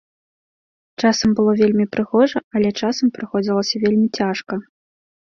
[1.01, 4.59] Часам было вельмі прыгожа, але часам прыходзілася вельмі цяжка.